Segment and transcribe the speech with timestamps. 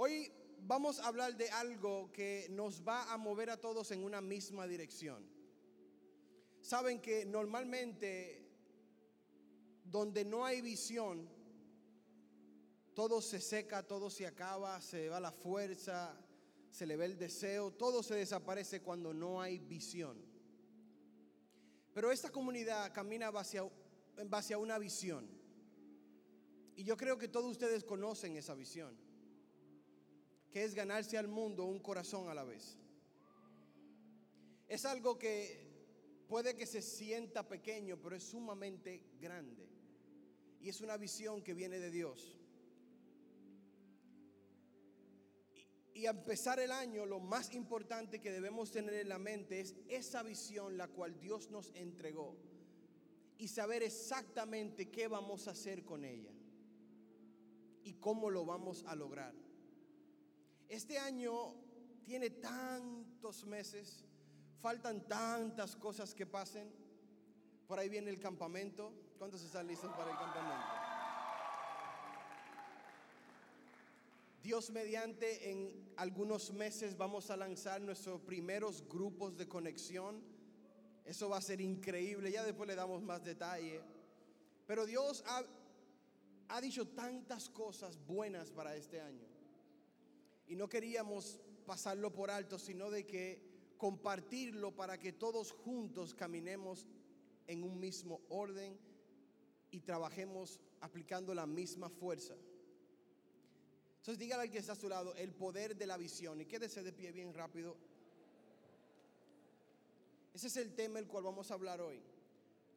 [0.00, 4.20] Hoy vamos a hablar de algo que nos va a mover a todos en una
[4.20, 5.28] misma dirección.
[6.60, 8.48] Saben que normalmente
[9.82, 11.28] donde no hay visión,
[12.94, 16.16] todo se seca, todo se acaba, se va la fuerza,
[16.70, 20.16] se le ve el deseo, todo se desaparece cuando no hay visión.
[21.92, 23.32] Pero esta comunidad camina
[24.16, 25.28] en base a una visión.
[26.76, 29.07] Y yo creo que todos ustedes conocen esa visión,
[30.50, 32.78] que es ganarse al mundo un corazón a la vez.
[34.66, 35.68] Es algo que
[36.28, 39.68] puede que se sienta pequeño, pero es sumamente grande.
[40.60, 42.38] Y es una visión que viene de Dios.
[45.94, 49.74] Y a empezar el año, lo más importante que debemos tener en la mente es
[49.88, 52.36] esa visión la cual Dios nos entregó
[53.36, 56.32] y saber exactamente qué vamos a hacer con ella
[57.82, 59.47] y cómo lo vamos a lograr.
[60.68, 61.54] Este año
[62.04, 64.04] tiene tantos meses,
[64.60, 66.70] faltan tantas cosas que pasen.
[67.66, 68.92] Por ahí viene el campamento.
[69.18, 70.66] ¿Cuántos están listos para el campamento?
[74.42, 80.22] Dios mediante, en algunos meses vamos a lanzar nuestros primeros grupos de conexión.
[81.04, 83.82] Eso va a ser increíble, ya después le damos más detalle.
[84.66, 85.42] Pero Dios ha,
[86.48, 89.37] ha dicho tantas cosas buenas para este año.
[90.48, 93.40] Y no queríamos pasarlo por alto, sino de que
[93.76, 96.86] compartirlo para que todos juntos caminemos
[97.46, 98.78] en un mismo orden
[99.70, 102.34] y trabajemos aplicando la misma fuerza.
[103.98, 106.82] Entonces dígale al que está a su lado el poder de la visión y quédese
[106.82, 107.76] de pie bien rápido.
[110.32, 112.00] Ese es el tema el cual vamos a hablar hoy.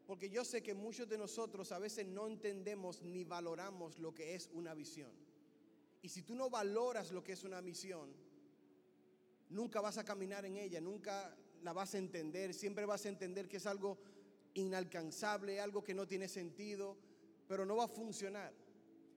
[0.08, 4.36] Porque yo sé que muchos de nosotros a veces no entendemos ni valoramos lo que
[4.36, 5.12] es una visión.
[6.02, 8.12] Y si tú no valoras lo que es una misión,
[9.50, 13.48] nunca vas a caminar en ella, nunca la vas a entender, siempre vas a entender
[13.48, 14.00] que es algo
[14.56, 16.98] inalcanzable, algo que no tiene sentido,
[17.48, 18.52] pero no va a funcionar.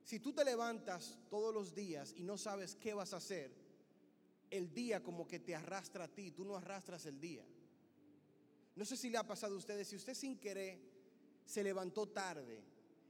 [0.03, 3.51] Si tú te levantas todos los días y no sabes qué vas a hacer,
[4.51, 7.43] el día como que te arrastra a ti, tú no arrastras el día.
[8.75, 10.79] No sé si le ha pasado a ustedes, si usted sin querer
[11.45, 12.63] se levantó tarde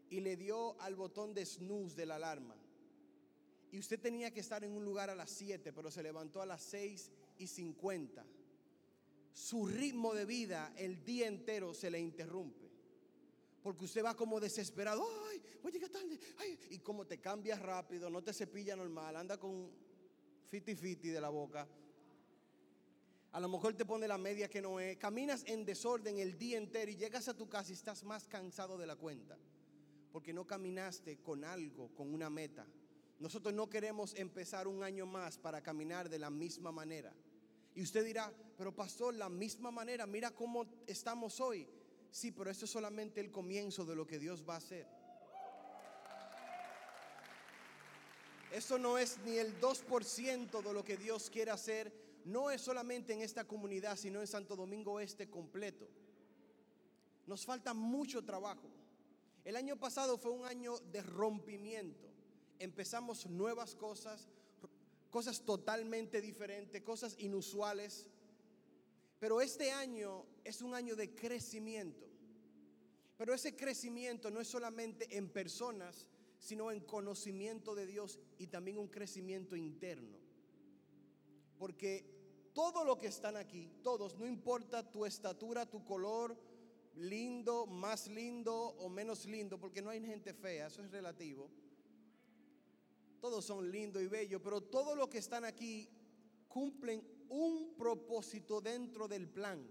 [0.10, 2.56] y le dio al botón de snooze de la alarma
[3.72, 6.46] y usted tenía que estar en un lugar a las 7, pero se levantó a
[6.46, 8.26] las 6 y 50,
[9.34, 12.66] su ritmo de vida el día entero se le interrumpe.
[13.62, 16.20] Porque usted va como desesperado, ay, voy a llegar tarde,
[16.70, 19.72] y como te cambias rápido, no te cepilla normal, anda con
[20.48, 21.68] fiti fiti de la boca.
[23.32, 24.96] A lo mejor te pone la media que no es.
[24.98, 28.78] Caminas en desorden el día entero y llegas a tu casa y estás más cansado
[28.78, 29.38] de la cuenta.
[30.14, 32.66] Porque no caminaste con algo, con una meta.
[33.20, 37.14] Nosotros no queremos empezar un año más para caminar de la misma manera.
[37.74, 41.68] Y usted dirá, pero pastor, la misma manera, mira cómo estamos hoy.
[42.12, 44.88] Sí, pero esto es solamente el comienzo de lo que Dios va a hacer.
[48.52, 51.92] Eso no es ni el 2% de lo que Dios quiere hacer.
[52.24, 55.88] No es solamente en esta comunidad, sino en Santo Domingo Este completo.
[57.28, 58.70] Nos falta mucho trabajo.
[59.44, 62.15] El año pasado fue un año de rompimiento.
[62.60, 64.30] Empezamos nuevas cosas,
[65.10, 68.08] cosas totalmente diferentes, cosas inusuales.
[69.20, 72.06] Pero este año es un año de crecimiento.
[73.18, 76.06] Pero ese crecimiento no es solamente en personas,
[76.38, 80.18] sino en conocimiento de Dios y también un crecimiento interno.
[81.58, 82.06] Porque
[82.54, 86.38] todo lo que están aquí, todos, no importa tu estatura, tu color,
[86.96, 91.50] lindo, más lindo o menos lindo, porque no hay gente fea, eso es relativo.
[93.20, 95.90] Todos son lindos y bellos, pero todos los que están aquí
[96.48, 99.66] cumplen un propósito dentro del plan.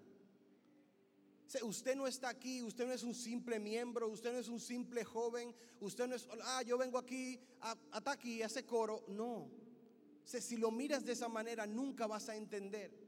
[1.63, 5.05] Usted no está aquí, usted no es un simple miembro, usted no es un simple
[5.05, 9.05] joven, usted no es, ah, yo vengo aquí, hasta aquí, ese coro.
[9.09, 9.49] No.
[10.25, 13.04] si lo miras de esa manera, nunca vas a entender.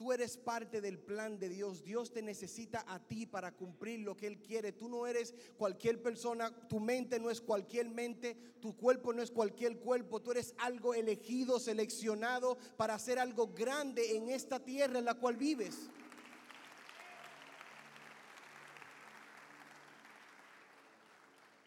[0.00, 1.84] Tú eres parte del plan de Dios.
[1.84, 4.72] Dios te necesita a ti para cumplir lo que Él quiere.
[4.72, 6.50] Tú no eres cualquier persona.
[6.70, 8.34] Tu mente no es cualquier mente.
[8.62, 10.22] Tu cuerpo no es cualquier cuerpo.
[10.22, 15.36] Tú eres algo elegido, seleccionado para hacer algo grande en esta tierra en la cual
[15.36, 15.90] vives.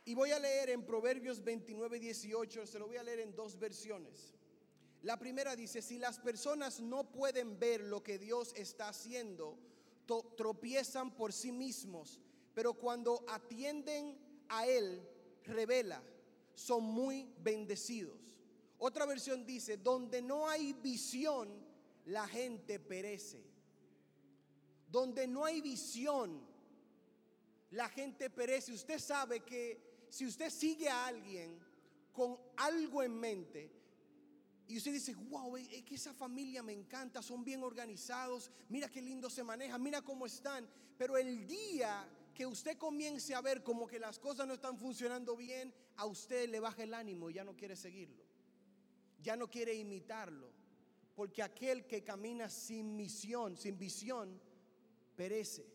[0.06, 2.66] Y voy a leer en Proverbios 29, 18.
[2.66, 4.34] Se lo voy a leer en dos versiones.
[5.04, 9.60] La primera dice, si las personas no pueden ver lo que Dios está haciendo,
[10.38, 12.22] tropiezan por sí mismos,
[12.54, 14.18] pero cuando atienden
[14.48, 15.06] a Él,
[15.44, 16.02] revela,
[16.56, 18.18] son muy bendecidos.
[18.78, 21.50] Otra versión dice, donde no hay visión,
[22.06, 23.44] la gente perece.
[24.90, 26.42] Donde no hay visión,
[27.72, 28.72] la gente perece.
[28.72, 31.60] Usted sabe que si usted sigue a alguien
[32.14, 33.83] con algo en mente,
[34.74, 39.04] y usted dice, wow, es que esa familia me encanta, son bien organizados, mira qué
[39.04, 40.68] lindo se maneja, mira cómo están.
[40.98, 45.36] Pero el día que usted comience a ver como que las cosas no están funcionando
[45.36, 48.24] bien, a usted le baja el ánimo y ya no quiere seguirlo.
[49.22, 50.50] Ya no quiere imitarlo.
[51.14, 54.42] Porque aquel que camina sin misión, sin visión,
[55.16, 55.68] perece.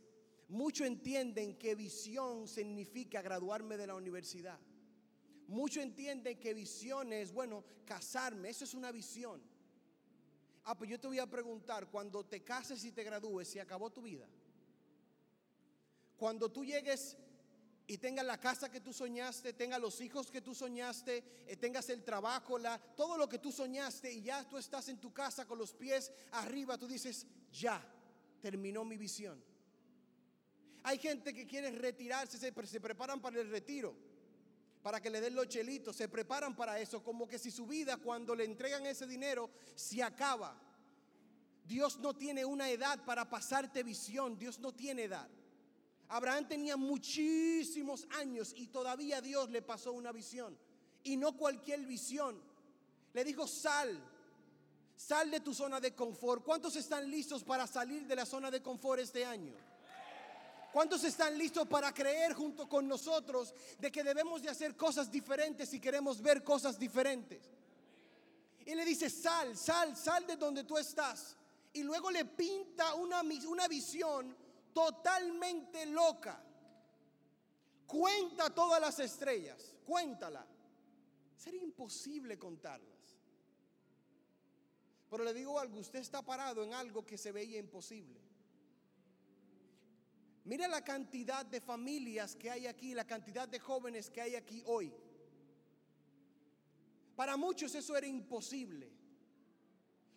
[0.48, 4.58] Muchos entienden que visión significa graduarme de la universidad.
[5.48, 9.40] Muchos entienden que visión es, bueno, casarme, eso es una visión.
[10.64, 13.88] Ah, pues yo te voy a preguntar, cuando te cases y te gradúes, ¿se acabó
[13.88, 14.28] tu vida?
[16.18, 17.16] Cuando tú llegues
[17.86, 21.88] y tengas la casa que tú soñaste, tengas los hijos que tú soñaste, eh, tengas
[21.88, 25.46] el trabajo, la, todo lo que tú soñaste y ya tú estás en tu casa
[25.46, 27.82] con los pies arriba, tú dices, ya,
[28.42, 29.42] terminó mi visión.
[30.82, 34.07] Hay gente que quiere retirarse, se, se preparan para el retiro
[34.88, 37.98] para que le den los chelitos, se preparan para eso, como que si su vida
[37.98, 40.58] cuando le entregan ese dinero se acaba.
[41.66, 45.28] Dios no tiene una edad para pasarte visión, Dios no tiene edad.
[46.08, 50.56] Abraham tenía muchísimos años y todavía Dios le pasó una visión.
[51.02, 52.40] Y no cualquier visión.
[53.12, 53.94] Le dijo, sal,
[54.96, 56.42] sal de tu zona de confort.
[56.42, 59.52] ¿Cuántos están listos para salir de la zona de confort este año?
[60.72, 65.68] ¿Cuántos están listos para creer junto con nosotros de que debemos de hacer cosas diferentes
[65.68, 67.50] si queremos ver cosas diferentes?
[68.66, 71.36] Y le dice, sal, sal, sal de donde tú estás.
[71.72, 74.36] Y luego le pinta una, una visión
[74.74, 76.44] totalmente loca.
[77.86, 80.46] Cuenta todas las estrellas, cuéntala.
[81.34, 82.98] Sería imposible contarlas.
[85.08, 88.20] Pero le digo algo, usted está parado en algo que se veía imposible.
[90.48, 94.62] Mira la cantidad de familias que hay aquí, la cantidad de jóvenes que hay aquí
[94.64, 94.90] hoy.
[97.14, 98.90] Para muchos eso era imposible.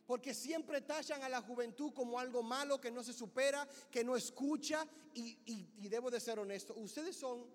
[0.05, 4.15] Porque siempre tachan a la juventud como algo malo que no se supera, que no
[4.15, 4.87] escucha.
[5.13, 7.45] Y, y, debo de ser honesto, ustedes son,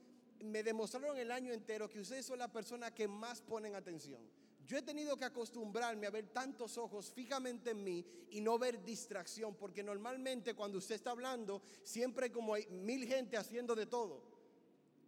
[0.40, 4.20] me demostraron el año entero que ustedes son la persona que más ponen atención.
[4.66, 8.84] Yo he tenido que acostumbrarme a ver tantos ojos fijamente en mí y no ver
[8.84, 14.22] distracción, porque normalmente cuando usted está hablando, siempre como hay mil gente haciendo de todo.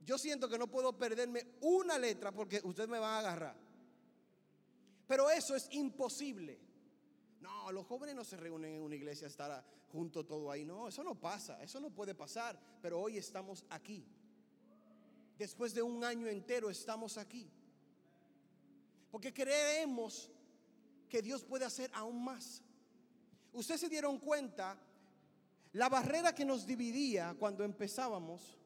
[0.04, 3.56] Yo siento que no puedo perderme una letra porque usted me va a agarrar.
[5.08, 6.60] Pero eso es imposible.
[7.40, 10.64] No, los jóvenes no se reúnen en una iglesia a estar junto todo ahí.
[10.64, 12.58] No, eso no pasa, eso no puede pasar.
[12.80, 14.06] Pero hoy estamos aquí.
[15.36, 17.50] Después de un año entero estamos aquí.
[19.10, 20.30] Porque creemos
[21.08, 22.62] que Dios puede hacer aún más.
[23.52, 24.78] Ustedes se dieron cuenta,
[25.72, 28.58] la barrera que nos dividía cuando empezábamos,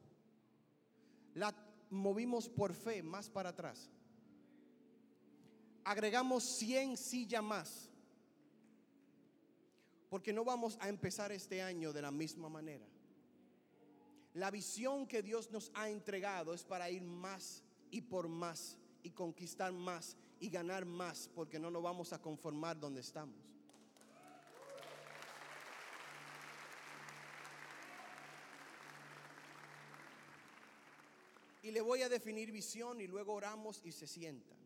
[1.35, 1.55] la
[1.91, 3.91] movimos por fe más para atrás.
[5.85, 7.89] Agregamos 100 sillas más.
[10.09, 12.87] Porque no vamos a empezar este año de la misma manera.
[14.35, 19.11] La visión que Dios nos ha entregado es para ir más y por más y
[19.11, 23.37] conquistar más y ganar más porque no nos vamos a conformar donde estamos.
[31.63, 34.59] Y le voy a definir visión y luego oramos y se sientan.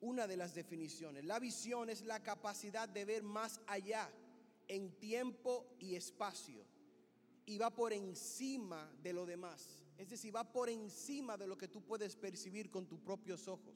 [0.00, 1.26] Una de las definiciones.
[1.26, 4.10] La visión es la capacidad de ver más allá
[4.66, 6.64] en tiempo y espacio.
[7.44, 9.84] Y va por encima de lo demás.
[9.98, 13.74] Es decir, va por encima de lo que tú puedes percibir con tus propios ojos.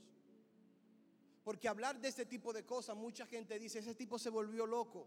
[1.44, 5.06] Porque hablar de este tipo de cosas, mucha gente dice, ese tipo se volvió loco.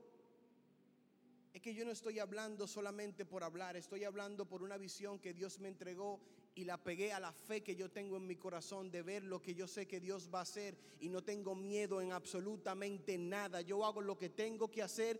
[1.54, 5.34] Es que yo no estoy hablando solamente por hablar, estoy hablando por una visión que
[5.34, 6.20] Dios me entregó
[6.54, 9.42] y la pegué a la fe que yo tengo en mi corazón de ver lo
[9.42, 13.62] que yo sé que Dios va a hacer y no tengo miedo en absolutamente nada.
[13.62, 15.20] Yo hago lo que tengo que hacer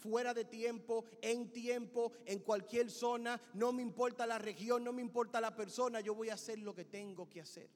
[0.00, 5.02] fuera de tiempo, en tiempo, en cualquier zona, no me importa la región, no me
[5.02, 7.68] importa la persona, yo voy a hacer lo que tengo que hacer.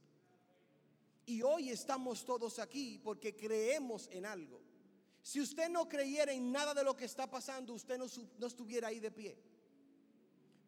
[1.27, 4.61] Y hoy estamos todos aquí porque creemos en algo.
[5.23, 9.01] Si usted no creyera en nada de lo que está pasando, usted no, estuviera ahí
[9.01, 9.39] de pie.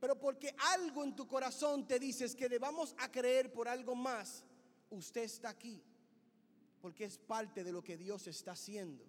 [0.01, 4.45] Pero porque algo en tu corazón te dices que debamos a creer por algo más,
[4.89, 5.83] usted está aquí.
[6.81, 9.05] Porque es parte de lo que Dios está haciendo.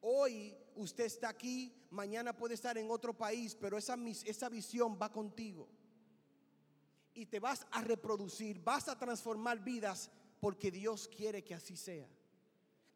[0.00, 5.12] Hoy usted está aquí, mañana puede estar en otro país, pero esa, esa visión va
[5.12, 5.68] contigo.
[7.12, 12.08] Y te vas a reproducir, vas a transformar vidas porque Dios quiere que así sea.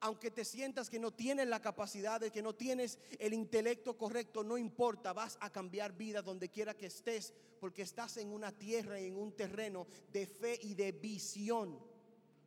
[0.00, 4.44] aunque te sientas que no tienes la capacidad, de que no tienes el intelecto correcto,
[4.44, 9.00] no importa, vas a cambiar vida donde quiera que estés, porque estás en una tierra
[9.00, 11.78] y en un terreno de fe y de visión.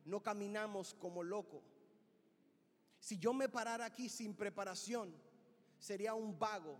[0.04, 1.64] No caminamos como locos.
[3.00, 5.12] Si yo me parara aquí sin preparación,
[5.80, 6.78] sería un vago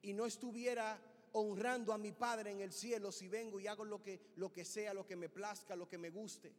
[0.00, 4.00] y no estuviera honrando a mi Padre en el cielo si vengo y hago lo
[4.00, 6.52] que, lo que sea, lo que me plazca, lo que me guste.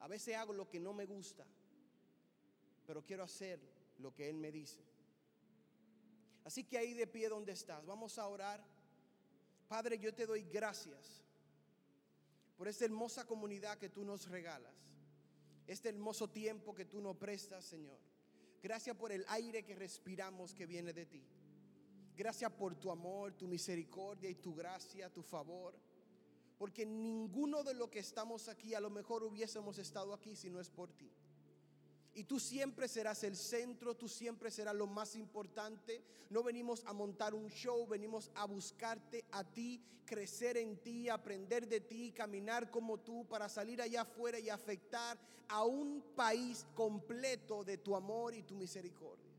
[0.00, 1.46] A veces hago lo que no me gusta
[2.90, 3.60] pero quiero hacer
[4.00, 4.80] lo que Él me dice.
[6.44, 8.60] Así que ahí de pie donde estás, vamos a orar.
[9.68, 11.22] Padre, yo te doy gracias
[12.58, 14.74] por esta hermosa comunidad que tú nos regalas,
[15.68, 18.00] este hermoso tiempo que tú nos prestas, Señor.
[18.60, 21.22] Gracias por el aire que respiramos que viene de ti.
[22.16, 25.78] Gracias por tu amor, tu misericordia y tu gracia, tu favor.
[26.60, 30.60] Porque ninguno de los que estamos aquí a lo mejor hubiésemos estado aquí si no
[30.60, 31.10] es por ti.
[32.12, 36.04] Y tú siempre serás el centro, tú siempre serás lo más importante.
[36.28, 41.66] No venimos a montar un show, venimos a buscarte a ti, crecer en ti, aprender
[41.66, 47.64] de ti, caminar como tú para salir allá afuera y afectar a un país completo
[47.64, 49.32] de tu amor y tu misericordia.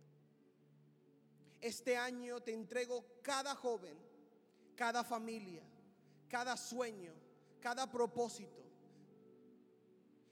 [1.61, 3.95] Este año te entrego cada joven,
[4.75, 5.61] cada familia,
[6.31, 7.13] cada sueño,
[7.59, 8.63] cada propósito,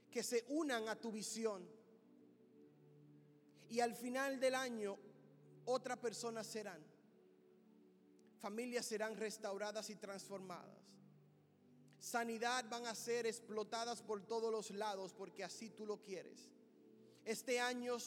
[0.10, 1.62] que se unan a tu visión
[3.68, 4.98] y al final del año
[5.66, 6.82] otras personas serán.
[8.40, 10.80] Familias serán restauradas y transformadas.
[12.00, 16.50] Sanidad van a ser explotadas por todos los lados porque así tú lo quieres.
[17.26, 17.98] Este año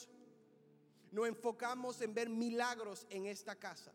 [1.11, 3.93] nos enfocamos en ver milagros en esta casa.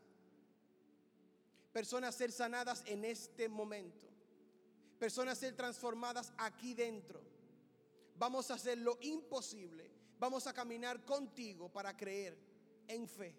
[1.71, 4.07] Personas ser sanadas en este momento.
[4.97, 7.21] Personas ser transformadas aquí dentro.
[8.15, 12.37] Vamos a hacer lo imposible vamos a caminar contigo para creer
[12.87, 13.33] en fe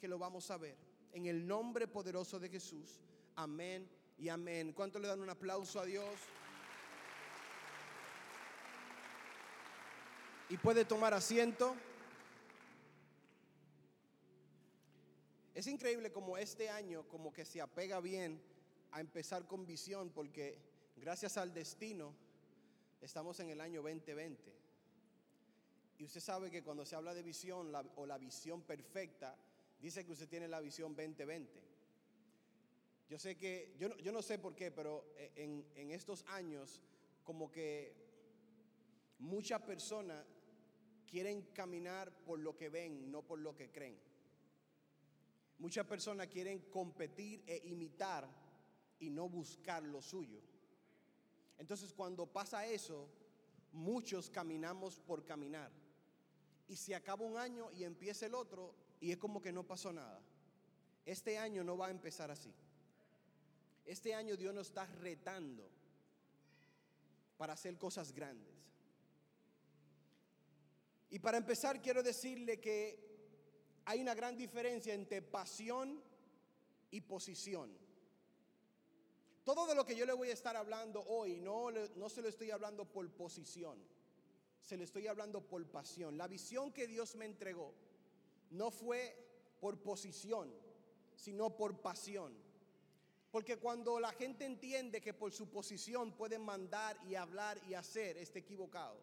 [0.00, 0.76] que lo vamos a ver.
[1.12, 3.00] En el nombre poderoso de Jesús.
[3.36, 4.72] Amén y amén.
[4.72, 6.14] ¿Cuánto le dan un aplauso a Dios?
[10.48, 11.76] Y puede tomar asiento.
[15.62, 18.42] Es increíble como este año como que se apega bien
[18.90, 20.58] a empezar con visión porque
[20.96, 22.12] gracias al destino
[23.00, 24.42] estamos en el año 2020.
[25.98, 29.36] Y usted sabe que cuando se habla de visión o la visión perfecta,
[29.80, 31.62] dice que usted tiene la visión 2020.
[33.08, 36.24] Yo sé que, yo no, yo no sé por qué, pero e, en, en estos
[36.26, 36.80] años
[37.22, 37.94] como que
[39.20, 40.26] muchas personas
[41.06, 44.11] quieren caminar por lo que ven, no por lo que creen.
[45.58, 48.28] Muchas personas quieren competir e imitar
[48.98, 50.40] y no buscar lo suyo.
[51.58, 53.08] Entonces cuando pasa eso,
[53.72, 55.70] muchos caminamos por caminar
[56.68, 59.92] y se acaba un año y empieza el otro y es como que no pasó
[59.92, 60.20] nada.
[61.04, 62.52] Este año no va a empezar así.
[63.84, 65.68] Este año Dios nos está retando
[67.36, 68.54] para hacer cosas grandes.
[71.10, 73.11] Y para empezar quiero decirle que
[73.84, 76.02] hay una gran diferencia entre pasión
[76.90, 77.70] y posición.
[79.44, 82.28] Todo de lo que yo le voy a estar hablando hoy no, no se lo
[82.28, 83.78] estoy hablando por posición
[84.62, 86.16] se le estoy hablando por pasión.
[86.16, 87.74] La visión que Dios me entregó
[88.50, 89.16] no fue
[89.60, 90.52] por posición,
[91.16, 92.32] sino por pasión.
[93.30, 98.16] Porque cuando la gente entiende que por su posición pueden mandar y hablar y hacer,
[98.18, 99.00] está equivocado.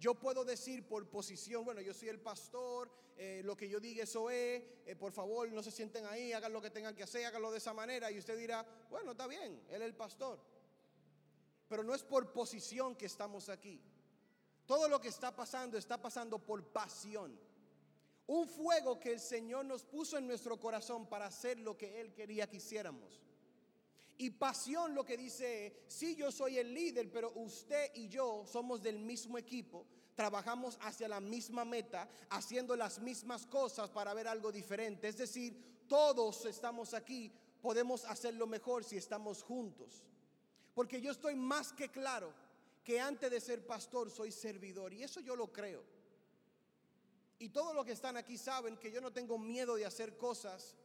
[0.00, 4.04] Yo puedo decir por posición, bueno, yo soy el pastor, eh, lo que yo diga
[4.04, 7.26] eso es, eh, por favor no se sienten ahí, hagan lo que tengan que hacer,
[7.26, 8.10] háganlo de esa manera.
[8.10, 10.40] Y usted dirá, bueno, está bien, él es el pastor.
[11.68, 13.78] Pero no es por posición que estamos aquí.
[14.64, 17.38] Todo lo que está pasando está pasando por pasión.
[18.26, 22.14] Un fuego que el Señor nos puso en nuestro corazón para hacer lo que Él
[22.14, 23.20] quería que hiciéramos.
[24.20, 28.82] Y pasión lo que dice, sí yo soy el líder, pero usted y yo somos
[28.82, 34.52] del mismo equipo, trabajamos hacia la misma meta, haciendo las mismas cosas para ver algo
[34.52, 35.08] diferente.
[35.08, 40.04] Es decir, todos estamos aquí, podemos hacerlo mejor si estamos juntos.
[40.74, 42.34] Porque yo estoy más que claro
[42.84, 44.92] que antes de ser pastor soy servidor.
[44.92, 45.82] Y eso yo lo creo.
[47.38, 50.76] Y todos los que están aquí saben que yo no tengo miedo de hacer cosas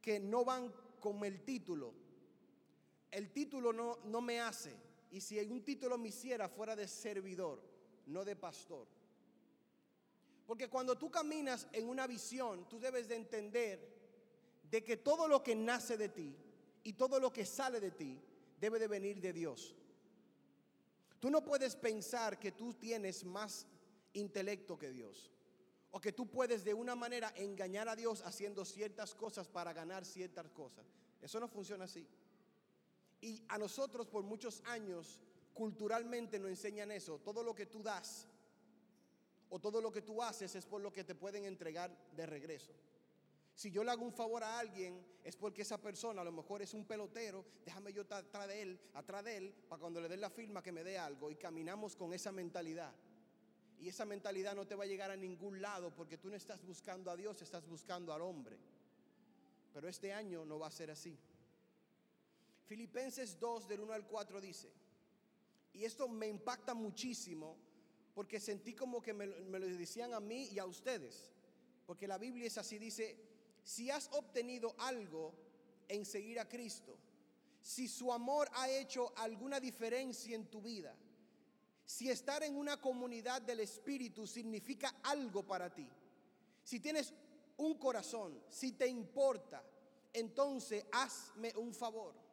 [0.00, 2.11] que no van con el título.
[3.12, 4.74] El título no, no me hace.
[5.12, 7.62] Y si un título me hiciera fuera de servidor,
[8.06, 8.88] no de pastor.
[10.46, 13.92] Porque cuando tú caminas en una visión, tú debes de entender
[14.70, 16.34] de que todo lo que nace de ti
[16.82, 18.18] y todo lo que sale de ti
[18.58, 19.76] debe de venir de Dios.
[21.20, 23.66] Tú no puedes pensar que tú tienes más
[24.14, 25.30] intelecto que Dios.
[25.90, 30.06] O que tú puedes de una manera engañar a Dios haciendo ciertas cosas para ganar
[30.06, 30.86] ciertas cosas.
[31.20, 32.06] Eso no funciona así.
[33.22, 35.22] Y a nosotros por muchos años
[35.54, 37.18] culturalmente nos enseñan eso.
[37.20, 38.26] Todo lo que tú das
[39.48, 42.72] o todo lo que tú haces es por lo que te pueden entregar de regreso.
[43.54, 46.62] Si yo le hago un favor a alguien, es porque esa persona a lo mejor
[46.62, 50.16] es un pelotero, déjame yo atrás de él, atrás de él, para cuando le dé
[50.16, 52.92] la firma que me dé algo y caminamos con esa mentalidad.
[53.78, 56.64] Y esa mentalidad no te va a llegar a ningún lado porque tú no estás
[56.64, 58.56] buscando a Dios, estás buscando al hombre.
[59.72, 61.18] Pero este año no va a ser así.
[62.72, 64.72] Filipenses 2 del 1 al 4 dice,
[65.74, 67.54] y esto me impacta muchísimo
[68.14, 71.30] porque sentí como que me, me, lo decían a mí y a ustedes.
[71.86, 73.14] Porque la Biblia es así, dice,
[73.62, 75.34] si has obtenido algo
[75.86, 76.96] en seguir a Cristo,
[77.60, 80.96] si su amor ha hecho alguna diferencia en tu vida,
[81.84, 85.86] si estar en una comunidad del Espíritu significa algo para ti,
[86.64, 87.12] si tienes
[87.58, 89.62] un corazón, si te importa,
[90.14, 92.31] entonces hazme un favor.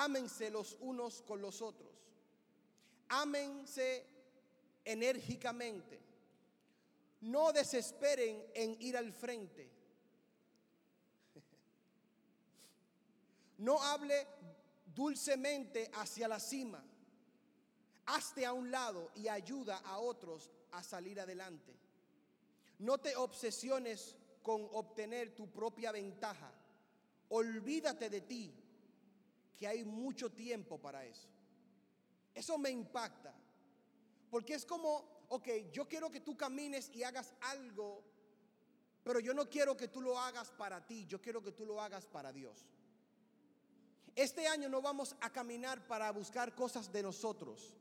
[0.00, 1.90] Ámense los unos con los otros.
[3.08, 4.06] Ámense
[4.84, 5.98] enérgicamente.
[7.22, 9.68] No desesperen en ir al frente.
[13.58, 14.24] No hable
[14.94, 16.84] dulcemente hacia la cima.
[18.06, 21.74] Hazte a un lado y ayuda a otros a salir adelante.
[22.78, 26.52] No te obsesiones con obtener tu propia ventaja.
[27.30, 28.54] Olvídate de ti,
[29.58, 31.28] que hay mucho tiempo para eso.
[32.34, 33.34] Eso me impacta.
[34.30, 38.04] Porque es como, ok, yo quiero que tú camines y hagas algo,
[39.02, 41.80] pero yo no quiero que tú lo hagas para ti, yo quiero que tú lo
[41.80, 42.66] hagas para Dios.
[44.14, 47.74] Este año no vamos a caminar para buscar cosas de nosotros.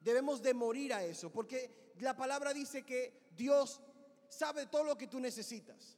[0.00, 3.80] Debemos de morir a eso, porque la palabra dice que Dios
[4.28, 5.97] sabe todo lo que tú necesitas.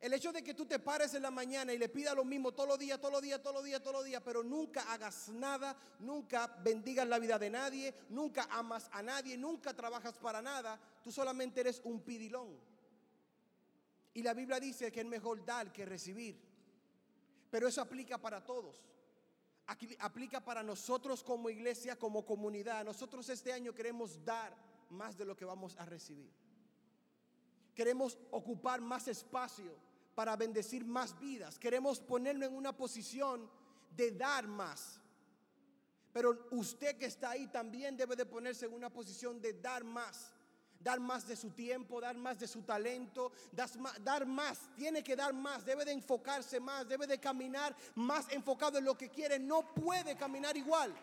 [0.00, 2.52] El hecho de que tú te pares en la mañana y le pidas lo mismo
[2.52, 5.28] todos los días, todos los días, todos los días, todos los días, pero nunca hagas
[5.28, 10.80] nada, nunca bendigas la vida de nadie, nunca amas a nadie, nunca trabajas para nada,
[11.02, 12.48] tú solamente eres un pidilón.
[14.14, 16.40] Y la Biblia dice que es mejor dar que recibir.
[17.50, 18.80] Pero eso aplica para todos.
[19.66, 22.86] Aquí aplica para nosotros como iglesia, como comunidad.
[22.86, 24.56] Nosotros este año queremos dar
[24.88, 26.32] más de lo que vamos a recibir.
[27.74, 31.58] Queremos ocupar más espacio para bendecir más vidas.
[31.58, 33.50] Queremos ponerlo en una posición
[33.96, 35.00] de dar más.
[36.12, 40.32] Pero usted que está ahí también debe de ponerse en una posición de dar más.
[40.80, 43.32] Dar más de su tiempo, dar más de su talento,
[44.02, 48.78] dar más, tiene que dar más, debe de enfocarse más, debe de caminar más enfocado
[48.78, 50.94] en lo que quiere, no puede caminar igual.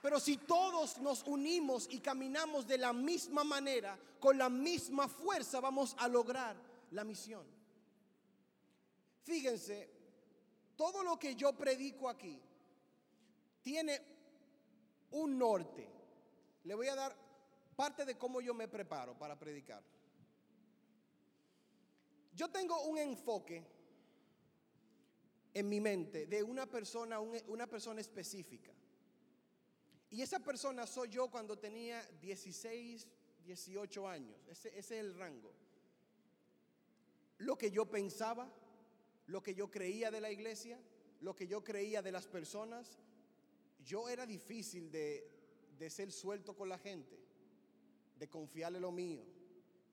[0.00, 5.60] Pero si todos nos unimos y caminamos de la misma manera, con la misma fuerza,
[5.60, 6.56] vamos a lograr
[6.92, 7.44] la misión.
[9.24, 9.90] Fíjense,
[10.76, 12.40] todo lo que yo predico aquí
[13.62, 14.00] tiene
[15.10, 15.88] un norte.
[16.64, 17.16] Le voy a dar
[17.74, 19.82] parte de cómo yo me preparo para predicar.
[22.34, 23.64] Yo tengo un enfoque
[25.52, 28.72] en mi mente de una persona, una persona específica.
[30.10, 33.06] Y esa persona soy yo cuando tenía 16,
[33.44, 34.36] 18 años.
[34.48, 35.52] Ese, es el rango.
[37.38, 38.50] Lo que yo pensaba,
[39.26, 40.80] lo que yo creía de la iglesia,
[41.20, 42.98] lo que yo creía de las personas.
[43.84, 45.30] Yo era difícil de,
[45.78, 47.18] de ser suelto con la gente,
[48.18, 49.22] de confiarle lo mío,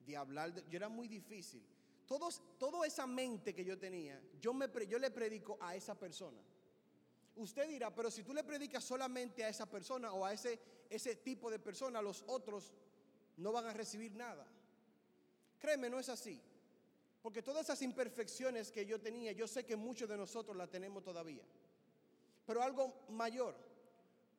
[0.04, 0.52] de hablar.
[0.68, 1.62] yo era muy difícil.
[2.06, 6.40] Todos, toda esa mente que yo tenía, yo, me, yo le predico a esa persona.
[7.36, 11.16] Usted dirá, pero si tú le predicas solamente a esa persona o a ese, ese
[11.16, 12.72] tipo de persona, los otros
[13.36, 14.46] no van a recibir nada.
[15.58, 16.40] Créeme, no es así.
[17.22, 21.02] Porque todas esas imperfecciones que yo tenía, yo sé que muchos de nosotros las tenemos
[21.02, 21.42] todavía.
[22.46, 23.54] Pero algo mayor,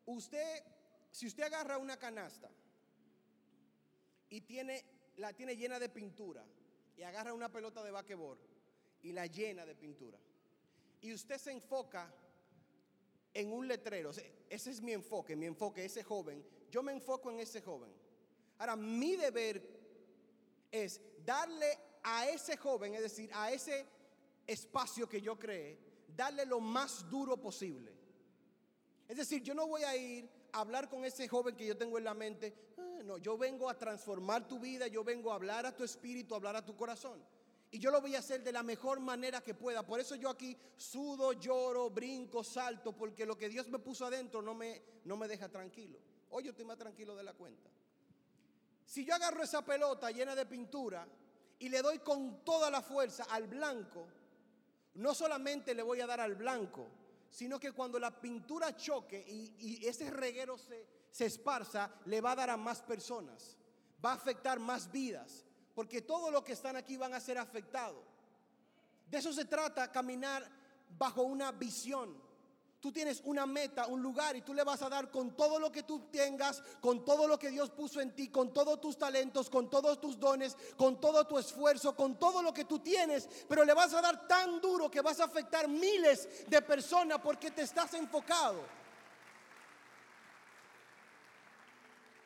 [0.06, 0.64] usted,
[1.12, 2.50] si usted agarra una canasta
[4.30, 4.84] y tiene,
[5.18, 6.44] la tiene llena de pintura
[6.96, 8.38] y agarra una pelota de baquebor
[9.04, 10.18] y la llena de pintura,
[11.02, 12.12] y usted se enfoca
[13.38, 14.10] en un letrero.
[14.50, 16.44] Ese es mi enfoque, mi enfoque, ese joven.
[16.72, 17.94] Yo me enfoco en ese joven.
[18.58, 19.62] Ahora, mi deber
[20.72, 23.86] es darle a ese joven, es decir, a ese
[24.48, 25.78] espacio que yo creé,
[26.16, 27.94] darle lo más duro posible.
[29.08, 32.00] Es decir, yo no voy a ir a hablar con ese joven que yo tengo
[32.00, 32.56] en la mente.
[32.76, 36.34] Ah, no, yo vengo a transformar tu vida, yo vengo a hablar a tu espíritu,
[36.34, 37.24] a hablar a tu corazón.
[37.70, 39.86] Y yo lo voy a hacer de la mejor manera que pueda.
[39.86, 44.42] Por eso yo aquí sudo, lloro, brinco, salto, porque lo que Dios me puso adentro
[44.42, 46.00] no me, no me deja tranquilo.
[46.30, 47.70] Hoy yo estoy más tranquilo de la cuenta.
[48.86, 51.06] Si yo agarro esa pelota llena de pintura
[51.60, 54.08] y le doy con toda la fuerza al blanco,
[54.96, 56.88] no solamente le voy a dar al blanco,
[57.30, 62.36] sino que cuando la pintura choque y, ese reguero se, se esparza, le va a
[62.36, 63.58] dar a más personas,
[64.04, 65.47] va a afectar más vidas,
[65.78, 68.04] porque todos los que están aquí van a ser afectados.
[69.12, 70.44] De eso se trata, caminar
[70.98, 72.20] bajo una visión.
[72.80, 75.72] Tú tienes una meta, un lugar y tú le vas a dar con todo lo
[75.72, 79.52] que tú tengas, con todo lo que Dios puso en ti, con todos tus talentos,
[79.52, 83.64] con todos tus dones, con todo tu esfuerzo, con todo lo que tú tienes, pero
[83.64, 87.62] le vas a dar tan duro que vas a afectar miles de personas porque te
[87.62, 88.66] estás enfocado.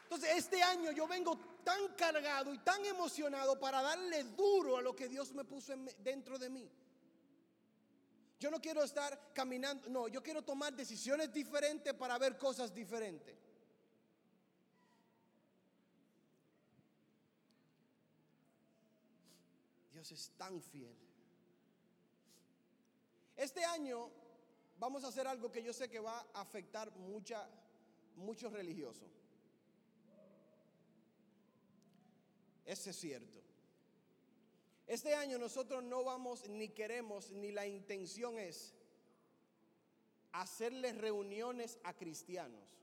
[0.04, 4.96] Entonces, este año yo vengo tan cargado y tan emocionado para darle duro a lo
[4.96, 6.70] que Dios me puso dentro de mí.
[8.40, 13.38] Yo no quiero estar caminando, no, yo quiero tomar decisiones diferentes para ver cosas diferentes.
[19.92, 20.98] Dios es tan fiel.
[23.36, 24.10] Este año
[24.80, 27.48] vamos a hacer algo que yo sé que va a afectar mucha,
[28.16, 29.21] muchos religiosos.
[32.66, 33.40] Ese es cierto.
[34.88, 38.74] Este año nosotros no vamos ni queremos ni la intención es
[40.34, 42.78] hacerles reuniones a cristianos.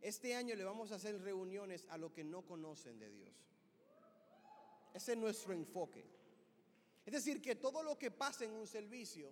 [0.00, 3.34] Este año le vamos a hacer reuniones a los que no conocen de Dios.
[4.94, 6.04] Ese es nuestro enfoque.
[7.04, 9.30] Es decir, que todo lo que pasa en un servicio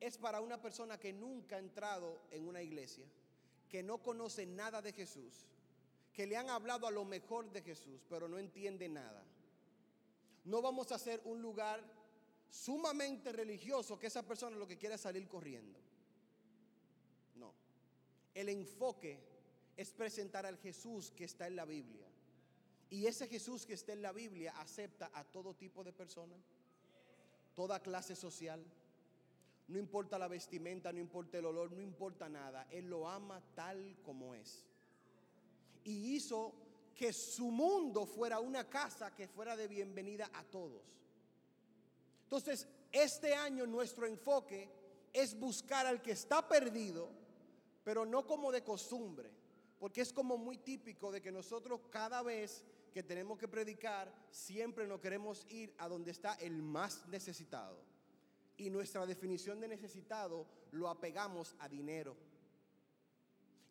[0.00, 3.06] es para una persona que nunca ha entrado en una iglesia,
[3.68, 5.46] que no conoce nada de Jesús,
[6.14, 9.22] que le han hablado a lo mejor de Jesús, pero no entiende nada
[10.44, 11.82] no vamos a hacer un lugar
[12.50, 15.78] sumamente religioso que esa persona lo que quiere es salir corriendo.
[17.36, 17.52] No.
[18.34, 19.18] El enfoque
[19.76, 22.06] es presentar al Jesús que está en la Biblia.
[22.90, 26.38] Y ese Jesús que está en la Biblia acepta a todo tipo de personas,
[27.54, 28.62] toda clase social.
[29.66, 32.68] No importa la vestimenta, no importa el olor, no importa nada.
[32.70, 34.66] Él lo ama tal como es.
[35.84, 36.52] Y hizo
[36.94, 40.82] que su mundo fuera una casa que fuera de bienvenida a todos.
[42.24, 44.70] Entonces, este año nuestro enfoque
[45.12, 47.08] es buscar al que está perdido,
[47.82, 49.30] pero no como de costumbre,
[49.78, 54.86] porque es como muy típico de que nosotros cada vez que tenemos que predicar, siempre
[54.86, 57.76] nos queremos ir a donde está el más necesitado.
[58.56, 62.16] Y nuestra definición de necesitado lo apegamos a dinero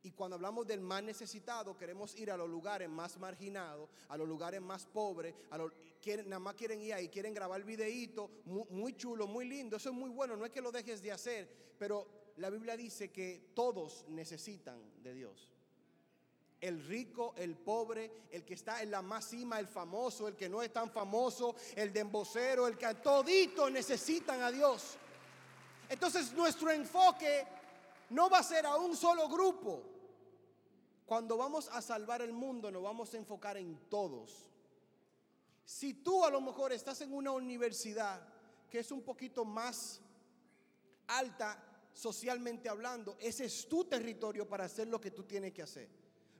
[0.03, 4.27] y cuando hablamos del más necesitado, queremos ir a los lugares más marginados, a los
[4.27, 8.65] lugares más pobres, a los, quieren, nada más quieren ir ahí, quieren grabar videíto, muy,
[8.69, 11.49] muy chulo, muy lindo, eso es muy bueno, no es que lo dejes de hacer,
[11.79, 15.49] pero la Biblia dice que todos necesitan de Dios.
[16.59, 20.49] El rico, el pobre, el que está en la más cima, el famoso, el que
[20.49, 24.97] no es tan famoso, el de embocero, el que toditos necesitan a Dios.
[25.89, 27.45] Entonces nuestro enfoque
[28.09, 29.92] no va a ser a un solo grupo.
[31.13, 34.49] Cuando vamos a salvar el mundo nos vamos a enfocar en todos.
[35.63, 38.27] Si tú a lo mejor estás en una universidad
[38.67, 40.01] que es un poquito más
[41.05, 45.87] alta socialmente hablando, ese es tu territorio para hacer lo que tú tienes que hacer.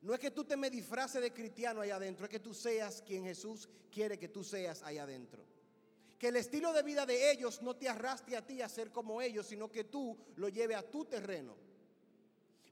[0.01, 3.03] No es que tú te me disfraces de cristiano allá adentro, es que tú seas
[3.03, 5.45] quien Jesús quiere que tú seas allá adentro.
[6.17, 9.21] Que el estilo de vida de ellos no te arrastre a ti a ser como
[9.21, 11.72] ellos, sino que tú lo lleve a tu terreno.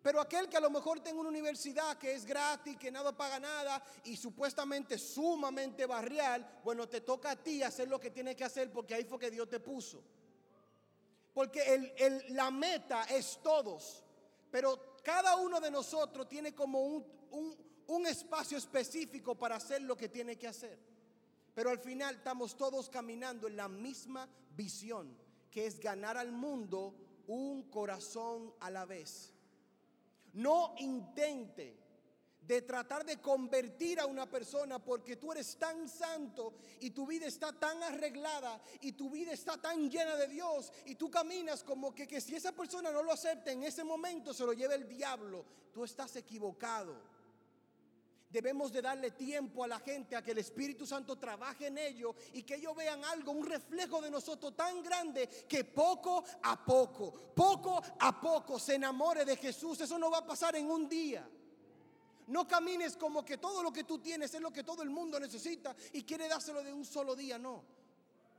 [0.02, 3.40] Pero aquel que a lo mejor tenga una universidad que es gratis, que nada paga
[3.40, 8.44] nada y supuestamente sumamente barrial, bueno, te toca a ti hacer lo que tienes que
[8.44, 10.04] hacer porque ahí fue que Dios te puso.
[11.34, 14.04] Porque la meta es todos,
[14.50, 20.36] pero cada uno de nosotros tiene como un espacio específico para hacer lo que tiene
[20.36, 20.80] que hacer.
[21.54, 25.16] Pero al final estamos todos caminando en la misma visión,
[25.52, 26.96] que es ganar al mundo
[27.28, 29.34] un corazón a la vez.
[30.34, 31.82] No intente
[32.41, 37.28] de tratar de convertir a una persona porque tú eres tan santo y tu vida
[37.28, 41.94] está tan arreglada y tu vida está tan llena de Dios y tú caminas como
[41.94, 44.88] que, que si esa persona no lo acepta en ese momento se lo lleve el
[44.88, 45.46] diablo.
[45.72, 47.11] Tú estás equivocado.
[48.32, 52.15] Debemos de darle tiempo a la gente a que el Espíritu Santo trabaje en ello
[52.34, 57.13] y que ellos vean algo, un reflejo de nosotros tan grande que poco a poco,
[57.36, 59.82] poco a poco se enamore de Jesús.
[59.82, 61.28] Eso no va a pasar en un día.
[62.28, 65.20] No camines como que todo lo que tú tienes es lo que todo el mundo
[65.20, 67.81] necesita y quiere dárselo de un solo día, no.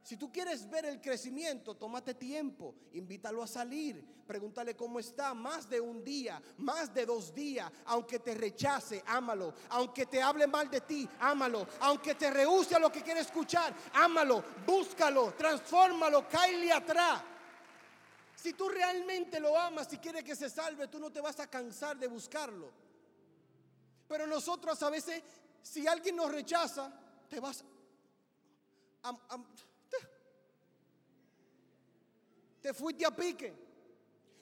[0.02, 5.70] Si tú quieres ver el crecimiento, tómate tiempo, invítalo a salir, pregúntale cómo está, más
[5.70, 10.68] de un día, más de dos días, aunque te rechace, ámalo, aunque te hable mal
[10.68, 16.72] de ti, ámalo, aunque te rehúse a lo que quiere escuchar, ámalo, búscalo, transfórmalo, cáele
[16.72, 17.22] atrás.
[18.34, 21.46] Si tú realmente lo amas y quieres que se salve, tú no te vas a
[21.46, 22.72] cansar de buscarlo.
[24.08, 25.22] Pero nosotros a veces,
[25.62, 26.92] si alguien nos rechaza,
[27.28, 27.64] te vas
[29.04, 29.16] a,
[32.62, 33.52] te fuiste a pique.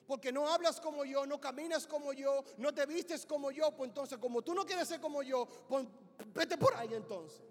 [0.06, 3.70] Porque no hablas como yo, no caminas como yo, no te vistes como yo.
[3.76, 5.86] Pues entonces, como tú no quieres ser como yo, pues
[6.34, 7.42] vete por ahí entonces.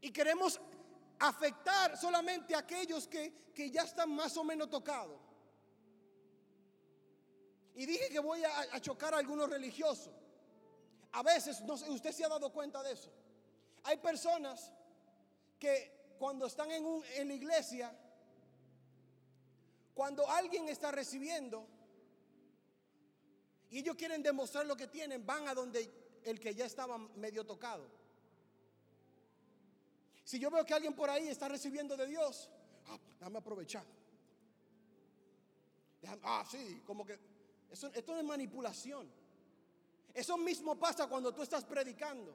[0.00, 0.60] Y queremos
[1.18, 5.18] afectar solamente a aquellos que, que ya están más o menos tocados.
[7.74, 10.12] Y dije que voy a, chocar a algunos religiosos.
[11.12, 13.12] A veces, usted se ha dado cuenta de eso.
[13.84, 14.72] Hay personas
[15.58, 17.94] que cuando están en, un, en la iglesia
[19.94, 21.66] cuando alguien está recibiendo
[23.70, 27.44] y ellos quieren demostrar lo que tienen, van a donde el que ya estaba medio
[27.44, 27.86] tocado.
[30.24, 32.50] Si yo veo que alguien por ahí está recibiendo de Dios,
[32.88, 33.84] ah, déjame aprovechar.
[36.22, 37.18] ah, sí, como que
[37.70, 39.10] eso, esto es manipulación.
[40.12, 42.34] Eso mismo pasa cuando tú estás predicando.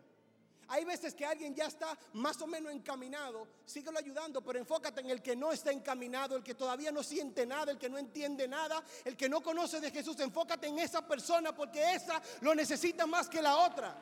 [0.72, 5.10] Hay veces que alguien ya está más o menos encaminado, síguelo ayudando, pero enfócate en
[5.10, 8.48] el que no está encaminado, el que todavía no siente nada, el que no entiende
[8.48, 10.20] nada, el que no conoce de Jesús.
[10.20, 13.96] Enfócate en esa persona porque esa lo necesita más que la otra.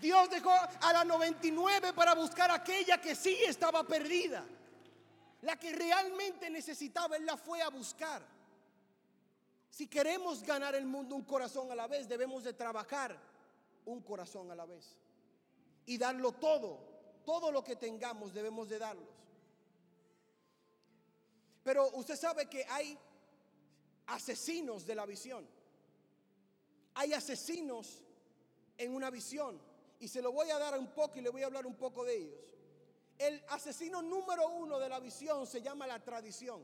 [0.00, 4.44] Dios dejó a la 99 para buscar aquella que sí estaba perdida.
[5.42, 8.26] La que realmente necesitaba, Él la fue a buscar.
[9.70, 13.16] Si queremos ganar el mundo un corazón a la vez, debemos de trabajar
[13.84, 14.96] un corazón a la vez
[15.86, 16.78] y darlo todo.
[17.24, 19.08] Todo lo que tengamos debemos de darlos.
[21.62, 22.98] Pero usted sabe que hay
[24.06, 25.46] asesinos de la visión.
[26.94, 28.02] Hay asesinos
[28.76, 29.58] en una visión.
[29.98, 32.04] Y se lo voy a dar un poco y le voy a hablar un poco
[32.04, 32.40] de ellos.
[33.18, 36.62] El asesino número uno de la visión se llama la tradición.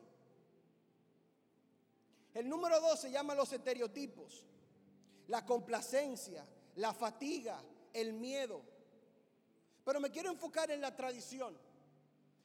[2.35, 4.47] El número dos se llama los estereotipos,
[5.29, 8.63] la complacencia, la fatiga, el miedo.
[9.91, 11.53] Pero me quiero enfocar en la tradición.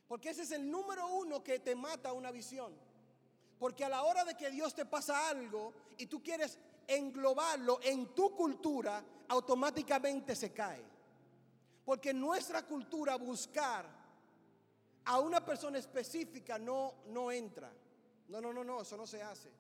[0.08, 2.73] Porque ese es el número uno que te mata una visión.
[3.60, 8.15] Porque a la hora de que Dios te pasa algo y tú quieres englobarlo en
[8.15, 10.81] tu cultura, automáticamente se cae.
[11.86, 13.86] Porque en nuestra cultura buscar
[15.05, 17.71] a una persona específica no, no entra.
[18.27, 19.51] No, no, no, no, eso no se hace.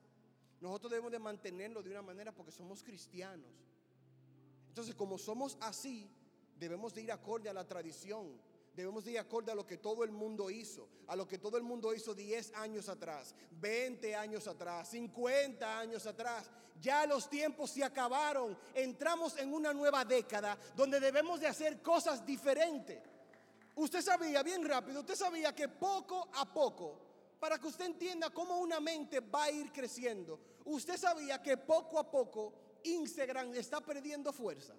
[0.59, 3.53] Nosotros debemos de mantenerlo de una manera porque somos cristianos.
[4.69, 6.09] Entonces, como somos así,
[6.55, 8.39] Debemos de ir acorde a la tradición.
[8.75, 11.57] Debemos de ir acorde a lo que todo el mundo hizo, a lo que todo
[11.57, 16.51] el mundo hizo 10 años atrás, 20 años atrás, 50 años atrás.
[16.81, 18.57] Ya los tiempos se acabaron.
[18.73, 23.01] Entramos en una nueva década donde debemos de hacer cosas diferentes.
[23.75, 26.99] Usted sabía, bien rápido, usted sabía que poco a poco,
[27.39, 31.99] para que usted entienda cómo una mente va a ir creciendo, usted sabía que poco
[31.99, 34.75] a poco Instagram está perdiendo fuerza.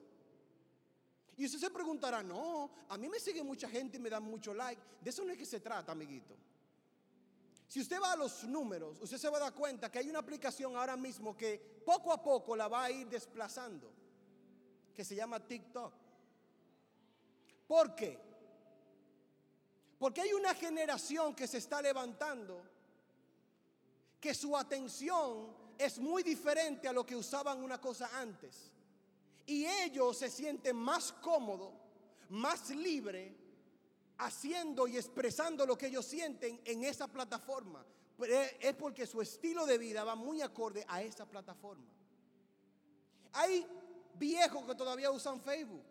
[1.36, 4.54] Y usted se preguntará, no, a mí me sigue mucha gente y me dan mucho
[4.54, 4.80] like.
[5.00, 6.34] De eso no es que se trata, amiguito.
[7.68, 10.20] Si usted va a los números, usted se va a dar cuenta que hay una
[10.20, 13.92] aplicación ahora mismo que poco a poco la va a ir desplazando,
[14.94, 15.92] que se llama TikTok.
[17.66, 18.18] ¿Por qué?
[19.98, 22.62] Porque hay una generación que se está levantando
[24.20, 28.72] que su atención es muy diferente a lo que usaban una cosa antes.
[29.46, 31.72] Y ellos se sienten más cómodos,
[32.28, 33.32] más libres,
[34.18, 37.84] haciendo y expresando lo que ellos sienten en esa plataforma.
[38.60, 41.86] Es porque su estilo de vida va muy acorde a esa plataforma.
[43.32, 43.66] Hay
[44.14, 45.84] viejos que todavía usan Facebook.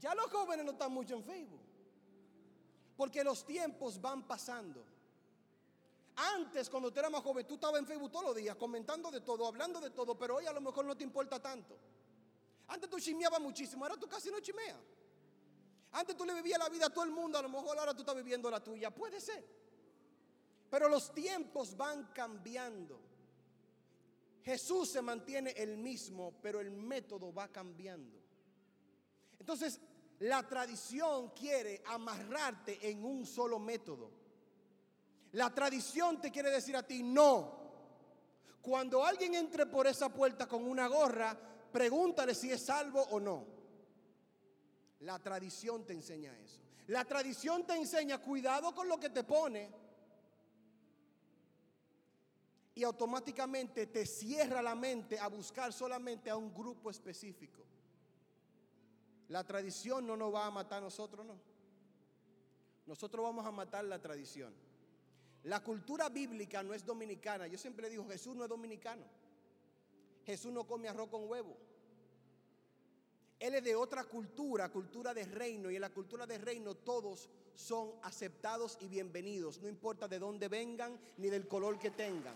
[0.00, 1.60] Ya los jóvenes no están mucho en Facebook.
[2.96, 4.84] Porque los tiempos van pasando.
[6.20, 9.22] Antes, cuando tú eras más joven, tú estabas en Facebook todos los días, comentando de
[9.22, 11.78] todo, hablando de todo, pero hoy a lo mejor no te importa tanto.
[12.68, 14.76] Antes tú chimeabas muchísimo, ahora tú casi no chimeas.
[15.92, 18.00] Antes tú le vivías la vida a todo el mundo, a lo mejor ahora tú
[18.00, 18.94] estás viviendo la tuya.
[18.94, 19.44] Puede ser.
[20.68, 23.00] Pero los tiempos van cambiando.
[24.42, 28.20] Jesús se mantiene el mismo, pero el método va cambiando.
[29.38, 29.80] Entonces,
[30.18, 34.19] la tradición quiere amarrarte en un solo método.
[35.32, 37.58] La tradición te quiere decir a ti no.
[38.62, 41.36] Cuando alguien entre por esa puerta con una gorra,
[41.72, 43.46] pregúntale si es salvo o no.
[45.00, 46.60] La tradición te enseña eso.
[46.88, 49.70] La tradición te enseña cuidado con lo que te pone.
[52.74, 57.64] Y automáticamente te cierra la mente a buscar solamente a un grupo específico.
[59.28, 61.38] La tradición no nos va a matar a nosotros, no.
[62.86, 64.52] Nosotros vamos a matar la tradición.
[65.44, 67.46] La cultura bíblica no es dominicana.
[67.46, 69.04] Yo siempre digo, Jesús no es dominicano.
[70.26, 71.56] Jesús no come arroz con huevo.
[73.38, 75.70] Él es de otra cultura, cultura de reino.
[75.70, 79.60] Y en la cultura de reino todos son aceptados y bienvenidos.
[79.60, 82.34] No importa de dónde vengan ni del color que tengan.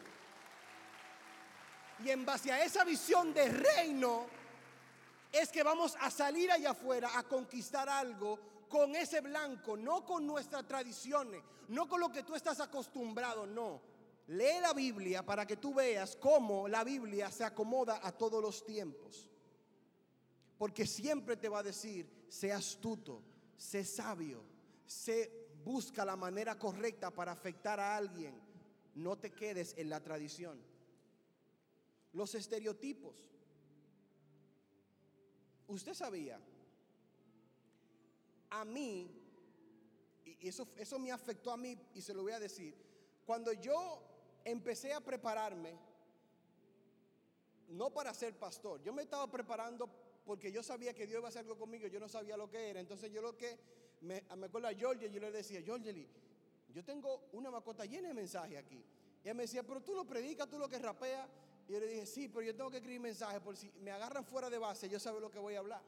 [2.02, 4.26] Y en base a esa visión de reino
[5.30, 10.26] es que vamos a salir allá afuera a conquistar algo con ese blanco, no con
[10.26, 13.80] nuestras tradiciones, no con lo que tú estás acostumbrado, no.
[14.26, 18.66] Lee la Biblia para que tú veas cómo la Biblia se acomoda a todos los
[18.66, 19.30] tiempos.
[20.58, 23.22] Porque siempre te va a decir, sé astuto,
[23.56, 24.42] sé sabio,
[24.84, 28.34] sé busca la manera correcta para afectar a alguien.
[28.96, 30.60] No te quedes en la tradición.
[32.12, 33.30] Los estereotipos.
[35.68, 36.40] Usted sabía,
[38.60, 39.10] a mí,
[40.24, 42.74] y eso, eso me afectó a mí y se lo voy a decir,
[43.24, 44.02] cuando yo
[44.44, 45.78] empecé a prepararme,
[47.68, 49.88] no para ser pastor, yo me estaba preparando
[50.24, 52.70] porque yo sabía que Dios iba a hacer algo conmigo, yo no sabía lo que
[52.70, 52.80] era.
[52.80, 53.58] Entonces yo lo que,
[54.00, 56.08] me, me acuerdo a Georgie, yo le decía, Georgie,
[56.72, 58.82] yo tengo una macota llena de mensajes aquí.
[59.22, 61.28] Y él me decía, pero tú lo predicas, tú lo que rapeas.
[61.68, 64.24] Y yo le dije, sí, pero yo tengo que escribir mensajes por si me agarran
[64.24, 65.82] fuera de base, yo sé lo que voy a hablar.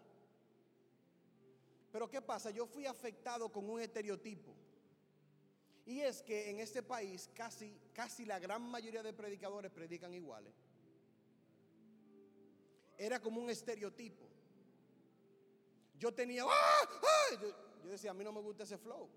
[1.96, 2.50] Pero ¿qué pasa?
[2.50, 4.54] Yo fui afectado con un estereotipo.
[5.87, 10.52] Y es que en este país casi, casi la gran mayoría de predicadores predican iguales.
[12.98, 14.28] Era como un estereotipo.
[15.98, 17.00] Yo tenía, ¡ah!
[17.02, 17.35] ¡Ah!
[17.40, 17.48] Yo,
[17.82, 19.09] yo decía, a mí no me gusta ese flow.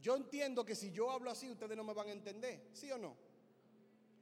[0.00, 2.98] Yo entiendo que si yo hablo así, ustedes no me van a entender, ¿sí o
[2.98, 3.16] no?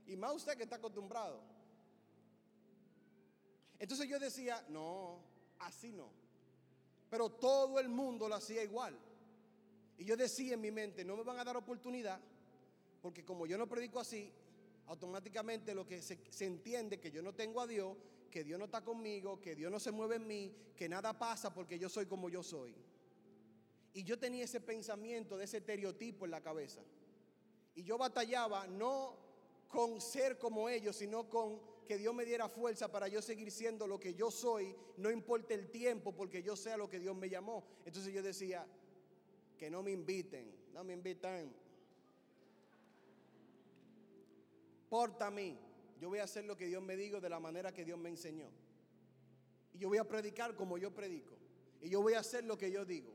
[0.05, 1.41] Y más usted que está acostumbrado.
[3.79, 5.23] Entonces yo decía, no,
[5.61, 6.20] así no.
[7.11, 8.97] Pero todo el mundo lo hacía igual.
[9.99, 12.19] Y yo decía en mi mente, no me van a dar oportunidad,
[13.03, 14.33] porque como yo no predico así,
[14.87, 17.97] automáticamente lo que se, se, entiende que yo no tengo a Dios,
[18.31, 21.53] que Dios no está conmigo, que Dios no se mueve en mí, que nada pasa
[21.53, 22.75] porque yo soy como yo soy.
[23.93, 26.81] Y yo tenía ese pensamiento de ese estereotipo en la cabeza.
[27.75, 29.17] Y yo batallaba no
[29.69, 31.61] con ser como ellos, sino con
[31.91, 35.55] que Dios me diera fuerza para yo seguir siendo lo que yo soy, no importa
[35.55, 37.65] el tiempo, porque yo sea lo que Dios me llamó.
[37.85, 38.65] Entonces yo decía,
[39.59, 41.53] que no me inviten, no me invitan.
[44.89, 45.59] Porta a mí,
[46.01, 48.09] yo voy a hacer lo que Dios me diga de la manera que Dios me
[48.09, 48.47] enseñó.
[49.75, 51.35] Y yo voy a predicar como yo predico.
[51.81, 53.13] Y yo voy a hacer lo que yo digo.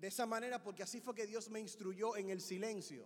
[0.00, 3.04] De esa manera, porque así fue que Dios me instruyó en el silencio.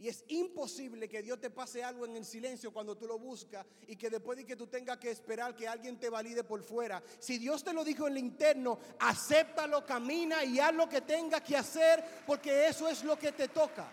[0.00, 3.66] Y es imposible que Dios te pase algo en el silencio cuando tú lo buscas
[3.86, 7.02] y que después de que tú tengas que esperar que alguien te valide por fuera.
[7.18, 11.42] Si Dios te lo dijo en el interno, acéptalo, camina y haz lo que tengas
[11.42, 13.92] que hacer porque eso es lo que te toca.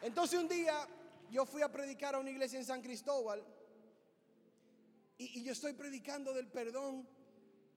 [0.00, 0.86] Entonces un día
[1.28, 3.44] yo fui a predicar a una iglesia en San Cristóbal
[5.18, 7.04] y, y yo estoy predicando del perdón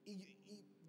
[0.06, 0.39] y,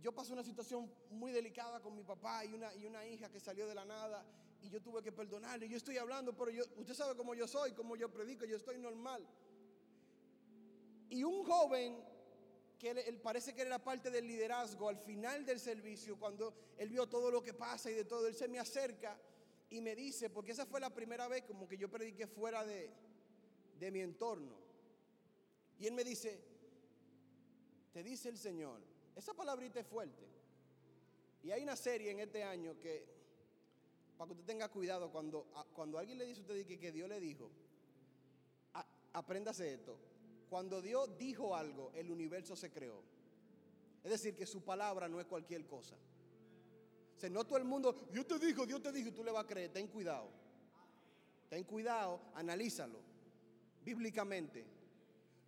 [0.02, 3.40] yo pasé una situación muy delicada con mi papá y una, y una hija que
[3.40, 4.26] salió de la nada
[4.62, 5.70] y yo tuve que perdonarle.
[5.70, 8.78] Yo estoy hablando, pero yo, usted sabe cómo yo soy, cómo yo predico, yo estoy
[8.78, 9.26] normal.
[11.10, 11.98] Y un joven
[12.80, 17.08] que él, parece que era parte del liderazgo al final del servicio, cuando él vio
[17.08, 19.20] todo lo que pasa y de todo, él se me acerca
[19.70, 22.90] y me dice, porque esa fue la primera vez como que yo prediqué fuera de,
[23.80, 24.58] de mi entorno.
[25.78, 26.42] Y él me dice,
[27.92, 30.26] te dice el Señor, esa palabrita es fuerte.
[31.44, 33.06] Y hay una serie en este año que,
[34.18, 37.10] para que usted tenga cuidado, cuando, cuando alguien le dice a usted que, que Dios
[37.10, 37.50] le dijo,
[39.14, 39.98] apréndase esto.
[40.50, 43.02] Cuando Dios dijo algo, el universo se creó.
[44.04, 45.96] Es decir, que su palabra no es cualquier cosa.
[47.24, 49.46] O no todo el mundo, Dios te dijo, Dios te dijo, y tú le vas
[49.46, 49.72] a creer.
[49.72, 50.30] Ten cuidado.
[51.50, 53.12] Ten cuidado, analízalo
[53.84, 54.66] bíblicamente.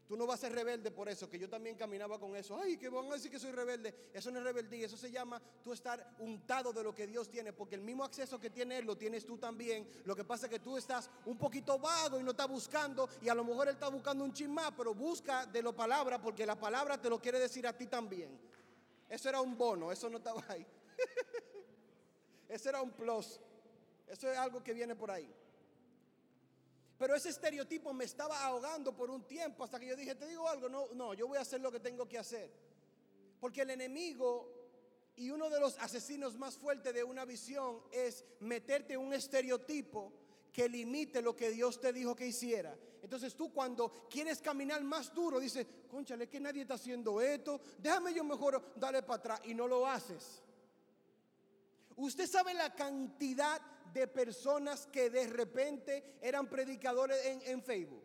[0.08, 2.60] Tú no vas a ser rebelde por eso, que yo también caminaba con eso.
[2.60, 4.10] Ay, que van a decir que soy rebelde.
[4.14, 7.54] Eso no es rebeldía, eso se llama tú estar untado de lo que Dios tiene,
[7.54, 9.88] porque el mismo acceso que tiene Él lo tienes tú también.
[10.04, 13.30] Lo que pasa es que tú estás un poquito vago y no estás buscando, y
[13.30, 16.60] a lo mejor Él está buscando un chin pero busca de la palabra, porque la
[16.60, 18.38] palabra te lo quiere decir a ti también.
[19.10, 20.66] Eso era un bono, eso no estaba ahí.
[22.50, 23.40] eso era un plus.
[24.08, 25.34] Eso es algo que viene por ahí.
[27.04, 30.48] Pero ese estereotipo me estaba ahogando por un tiempo hasta que yo dije, te digo
[30.48, 32.50] algo, no, no, yo voy a hacer lo que tengo que hacer.
[33.42, 38.96] Porque el enemigo y uno de los asesinos más fuertes de una visión es meterte
[38.96, 40.14] un estereotipo
[40.54, 42.74] que limite lo que Dios te dijo que hiciera.
[43.02, 48.14] Entonces tú cuando quieres caminar más duro, dices, conchale, que nadie está haciendo esto, déjame
[48.14, 50.42] yo mejor darle para atrás y no lo haces.
[51.98, 53.62] Usted sabe la cantidad
[53.94, 58.04] de personas que de repente eran predicadores en, Facebook.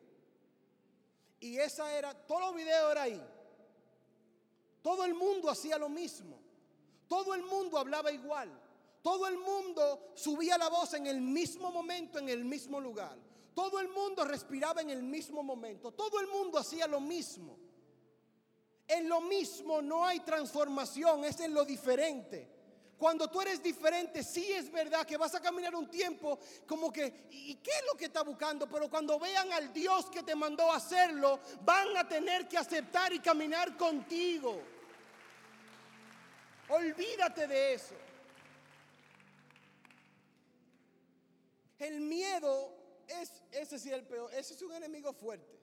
[1.40, 3.22] Y esa era, todos los videos eran ahí.
[4.82, 6.38] Todo el mundo hacía lo mismo.
[7.08, 8.50] Todo el mundo hablaba igual.
[9.02, 13.16] Todo el mundo subía la voz en el mismo momento, en el mismo lugar.
[13.54, 15.92] Todo el mundo respiraba en el mismo momento.
[15.92, 17.58] Todo el mundo hacía lo mismo.
[18.86, 22.57] En lo mismo no hay transformación, es en lo diferente.
[22.98, 26.36] Cuando tú eres diferente, sí es verdad que vas a caminar un tiempo
[26.66, 28.68] como que, ¿y qué es lo que está buscando?
[28.68, 33.12] Pero cuando vean al Dios que te mandó a hacerlo, van a tener que aceptar
[33.12, 34.60] y caminar contigo.
[36.70, 37.94] Olvídate de eso.
[41.78, 42.74] El miedo
[43.06, 45.56] es, ese sí el peor, ese es un enemigo fuerte.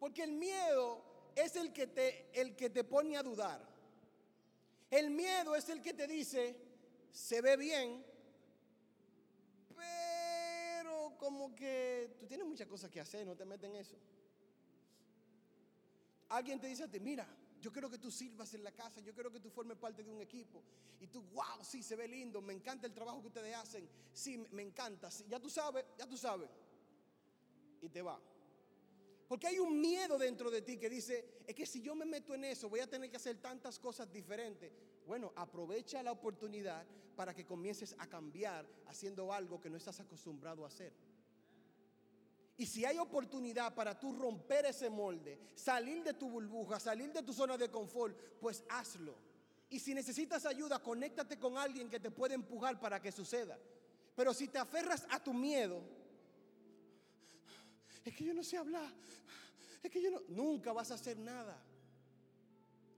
[0.00, 1.04] Porque el miedo
[1.36, 3.67] es el que te, el que te pone a dudar.
[4.90, 6.56] El miedo es el que te dice,
[7.10, 8.04] se ve bien,
[9.76, 13.96] pero como que tú tienes muchas cosas que hacer, no te metes en eso.
[16.30, 17.26] Alguien te dice a ti, mira,
[17.60, 20.10] yo quiero que tú sirvas en la casa, yo quiero que tú formes parte de
[20.10, 20.62] un equipo.
[21.00, 24.38] Y tú, wow, sí, se ve lindo, me encanta el trabajo que ustedes hacen, sí,
[24.52, 26.48] me encanta, ya tú sabes, ya tú sabes.
[27.80, 28.20] Y te va.
[29.28, 32.34] Porque hay un miedo dentro de ti que dice, es que si yo me meto
[32.34, 34.72] en eso, voy a tener que hacer tantas cosas diferentes.
[35.06, 40.64] Bueno, aprovecha la oportunidad para que comiences a cambiar haciendo algo que no estás acostumbrado
[40.64, 40.94] a hacer.
[42.56, 47.22] Y si hay oportunidad para tú romper ese molde, salir de tu burbuja, salir de
[47.22, 49.14] tu zona de confort, pues hazlo.
[49.68, 53.58] Y si necesitas ayuda, conéctate con alguien que te pueda empujar para que suceda.
[54.16, 55.82] Pero si te aferras a tu miedo,
[58.04, 58.92] es que yo no sé hablar,
[59.82, 61.62] es que yo no, nunca vas a hacer nada.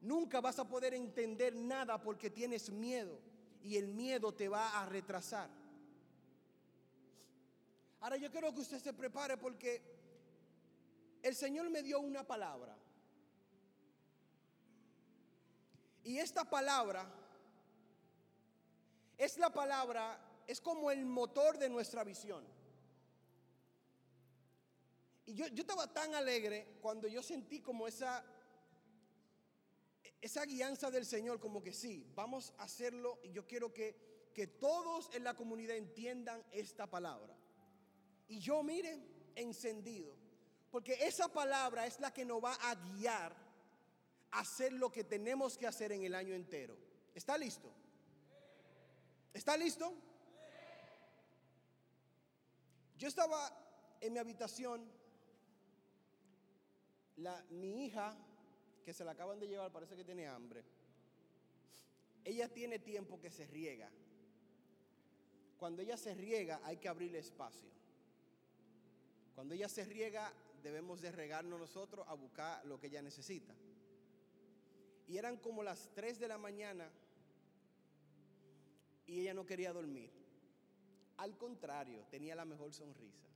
[0.00, 3.20] Nunca vas a poder entender nada porque tienes miedo
[3.62, 5.50] y el miedo te va a retrasar.
[8.00, 9.82] Ahora yo quiero que usted se prepare porque
[11.22, 12.74] el Señor me dio una palabra.
[16.02, 17.06] Y esta palabra
[19.18, 22.42] es la palabra, es como el motor de nuestra visión.
[25.26, 28.24] Y yo, yo estaba tan alegre cuando yo sentí como esa,
[30.20, 34.46] esa guianza del Señor, como que sí, vamos a hacerlo y yo quiero que, que
[34.46, 37.36] todos en la comunidad entiendan esta palabra.
[38.28, 38.98] Y yo, mire,
[39.34, 40.14] encendido.
[40.70, 43.34] Porque esa palabra es la que nos va a guiar
[44.30, 46.76] a hacer lo que tenemos que hacer en el año entero.
[47.14, 47.72] ¿Está listo?
[49.34, 49.92] ¿Está listo?
[52.96, 53.50] Yo estaba
[54.00, 54.88] en mi habitación,
[57.50, 58.16] mi hija,
[58.84, 60.64] que se la acaban de llevar, parece que tiene hambre.
[62.24, 63.90] Ella tiene tiempo que se riega.
[65.58, 67.68] Cuando ella se riega hay que abrirle espacio.
[69.34, 73.54] Cuando ella se riega, debemos de regarnos nosotros a buscar lo que ella necesita.
[75.08, 76.90] Y eran como las 3 de la mañana
[79.06, 80.10] y ella no quería dormir.
[81.16, 83.28] Al contrario, tenía la mejor sonrisa.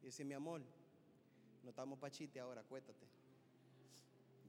[0.00, 0.62] Y dice, mi amor,
[1.62, 3.06] no estamos pachite ahora, acuéstate.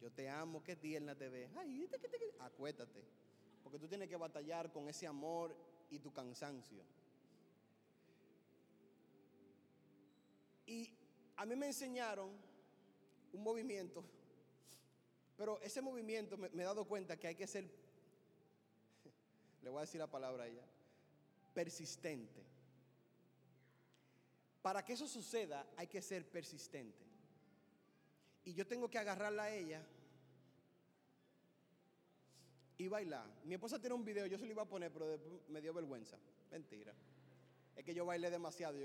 [0.01, 1.49] Yo te amo, qué tierna te ve.
[1.55, 1.89] Ay,
[2.39, 3.03] acuéstate.
[3.63, 5.55] Porque tú tienes que batallar con ese amor
[5.89, 6.83] y tu cansancio.
[10.65, 10.89] Y
[11.37, 12.31] a mí me enseñaron
[13.31, 14.03] un movimiento,
[15.37, 17.63] pero ese movimiento me, he dado cuenta que hay que ser,
[19.61, 20.65] le voy a decir la palabra a ella,
[21.53, 22.43] persistente.
[24.61, 27.02] Para que eso suceda hay que ser persistente.
[28.45, 29.81] Y yo tengo que agarrarla a ella
[32.77, 33.25] y bailar.
[33.45, 36.17] Mi esposa tiene un video, yo se lo iba a poner, pero me dio vergüenza.
[36.51, 36.93] Mentira.
[37.75, 38.77] Es que yo bailé demasiado.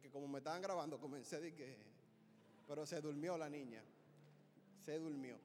[0.00, 1.76] Que como me estaban grabando, comencé de que.
[2.66, 3.82] Pero se durmió la niña.
[4.84, 5.38] Se durmió.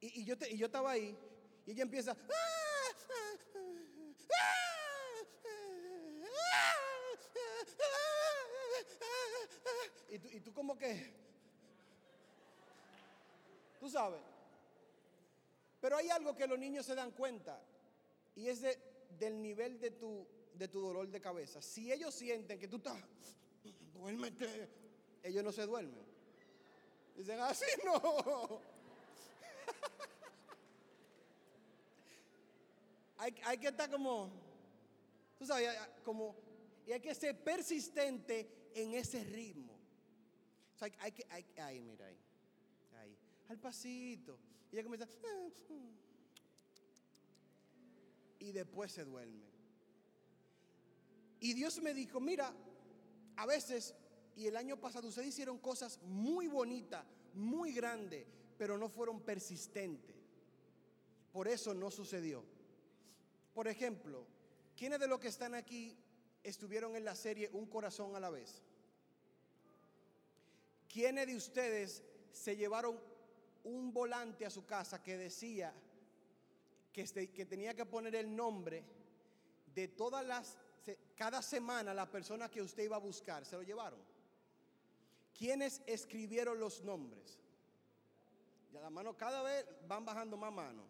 [0.00, 1.16] Y, yo, y yo estaba ahí.
[1.66, 2.16] Y ella empieza.
[10.08, 11.25] Y tú, y tú como que.
[13.86, 14.20] Tú sabes.
[15.80, 17.62] Pero hay algo que los niños se dan cuenta.
[18.34, 18.76] Y es de,
[19.16, 21.62] del nivel de tu de tu dolor de cabeza.
[21.62, 23.00] Si ellos sienten que tú estás
[23.94, 24.68] duérmete.
[25.22, 26.04] Ellos no se duermen.
[27.14, 27.94] Dicen, así no.
[33.18, 34.32] hay, que estar como,
[35.38, 36.34] tú sabes, como,
[36.88, 39.78] y hay que ser persistente en ese ritmo.
[40.74, 42.18] O sea, hay, que, hay, ahí, mira ahí,
[43.48, 44.38] al pasito.
[44.70, 45.90] Y ella comienza, ah, ah".
[48.38, 49.44] y después se duerme.
[51.40, 52.52] Y Dios me dijo, mira,
[53.36, 53.94] a veces,
[54.34, 58.26] y el año pasado ustedes hicieron cosas muy bonitas, muy grandes,
[58.58, 60.16] pero no fueron persistentes.
[61.32, 62.44] Por eso no sucedió.
[63.54, 64.26] Por ejemplo,
[64.76, 65.96] ¿quiénes de los que están aquí
[66.42, 68.62] estuvieron en la serie Un corazón a la vez?
[70.88, 72.98] ¿Quiénes de ustedes se llevaron
[73.66, 75.72] un volante a su casa que decía
[76.92, 78.84] que, este, que tenía que poner el nombre
[79.74, 80.56] de todas las
[81.16, 83.98] cada semana la persona que usted iba a buscar, ¿se lo llevaron?
[85.36, 87.40] ¿Quiénes escribieron los nombres?
[88.72, 90.84] Ya la mano cada vez van bajando más mano.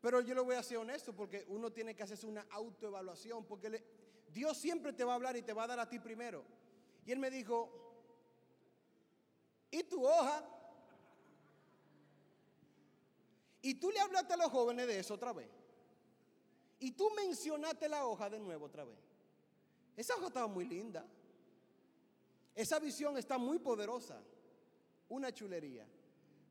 [0.00, 3.84] Pero yo lo voy a ser honesto porque uno tiene que hacerse una autoevaluación porque
[4.32, 6.42] Dios siempre te va a hablar y te va a dar a ti primero.
[7.04, 7.70] Y él me dijo,
[9.70, 10.42] ¿y tu hoja?
[13.62, 15.48] Y tú le hablaste a los jóvenes de eso otra vez.
[16.78, 18.98] Y tú mencionaste la hoja de nuevo otra vez.
[19.96, 21.06] Esa hoja estaba muy linda.
[22.54, 24.22] Esa visión está muy poderosa.
[25.10, 25.86] Una chulería.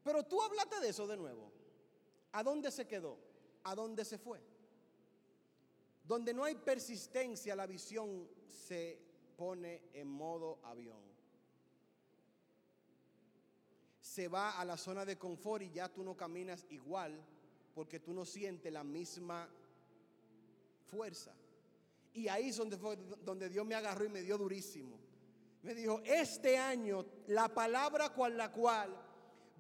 [0.03, 1.51] Pero tú hablaste de eso de nuevo.
[2.31, 3.17] ¿A dónde se quedó?
[3.63, 4.39] ¿A dónde se fue?
[6.03, 8.99] Donde no hay persistencia, la visión se
[9.35, 11.08] pone en modo avión.
[14.19, 17.17] Se va a la zona de confort y ya tú no caminas igual
[17.73, 19.47] porque tú no sientes la misma
[20.91, 21.31] fuerza.
[22.13, 24.99] Y ahí es donde, fue, donde Dios me agarró y me dio durísimo.
[25.61, 28.93] Me dijo, este año la palabra con la cual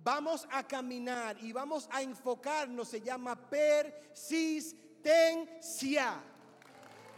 [0.03, 6.21] vamos a caminar y vamos a enfocarnos se llama persistencia.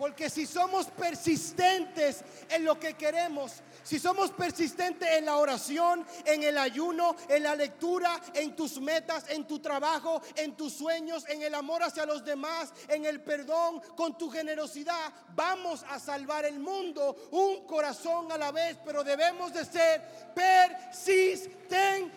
[0.01, 6.41] Porque si somos persistentes en lo que queremos, si somos persistentes en la oración, en
[6.41, 11.43] el ayuno, en la lectura, en tus metas, en tu trabajo, en tus sueños, en
[11.43, 16.59] el amor hacia los demás, en el perdón, con tu generosidad, vamos a salvar el
[16.59, 20.01] mundo un corazón a la vez, pero debemos de ser
[20.33, 22.09] persistentes.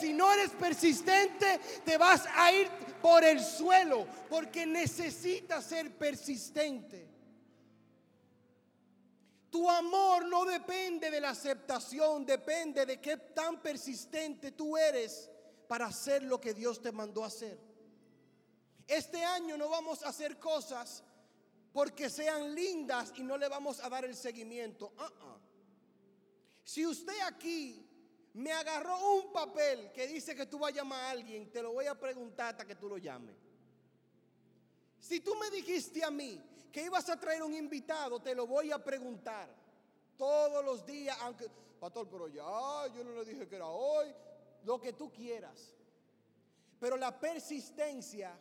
[0.00, 2.70] Si no eres persistente, te vas a ir
[3.02, 7.07] por el suelo porque necesitas ser persistente.
[9.50, 15.30] Tu amor no depende de la aceptación, depende de qué tan persistente tú eres
[15.66, 17.58] para hacer lo que Dios te mandó a hacer.
[18.86, 21.02] Este año no vamos a hacer cosas
[21.72, 24.92] porque sean lindas y no le vamos a dar el seguimiento.
[24.98, 25.38] Uh-uh.
[26.64, 27.86] Si usted aquí
[28.34, 31.72] me agarró un papel que dice que tú vas a llamar a alguien, te lo
[31.72, 33.36] voy a preguntar hasta que tú lo llames.
[34.98, 36.40] Si tú me dijiste a mí,
[36.72, 39.48] que ibas a traer un invitado, te lo voy a preguntar
[40.16, 41.48] todos los días, aunque,
[41.80, 44.12] pastor, pero ya, yo no le dije que era hoy,
[44.64, 45.74] lo que tú quieras.
[46.80, 48.38] Pero la persistencia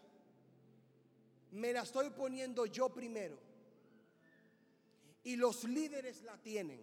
[1.52, 3.38] me la estoy poniendo yo primero.
[5.24, 6.82] Y los líderes la tienen.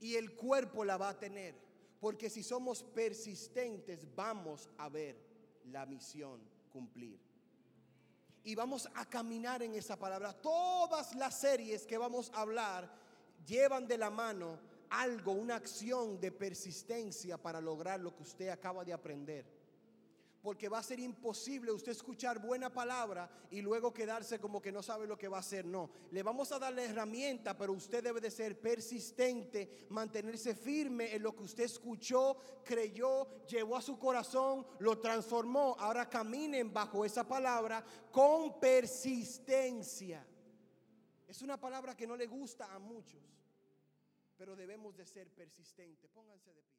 [0.00, 1.54] Y el cuerpo la va a tener.
[2.00, 5.16] Porque si somos persistentes, vamos a ver
[5.70, 6.40] la misión
[6.72, 7.31] cumplir
[8.44, 10.32] y vamos a caminar en esa palabra.
[10.32, 12.90] Todas las series que vamos a hablar
[13.46, 14.58] llevan de la mano
[14.90, 19.61] algo, una acción de persistencia para lograr lo que usted acaba de aprender
[20.42, 24.82] porque va a ser imposible usted escuchar buena palabra y luego quedarse como que no
[24.82, 25.64] sabe lo que va a hacer.
[25.64, 31.14] No, le vamos a dar la herramienta, pero usted debe de ser persistente, mantenerse firme
[31.14, 35.76] en lo que usted escuchó, creyó, llevó a su corazón, lo transformó.
[35.78, 40.26] Ahora caminen bajo esa palabra con persistencia.
[41.28, 43.22] Es una palabra que no le gusta a muchos,
[44.36, 46.10] pero debemos de ser persistentes.
[46.10, 46.71] Pónganse de pie.